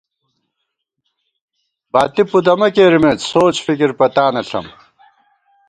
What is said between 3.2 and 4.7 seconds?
سوچ فکِر پتانہ ݪم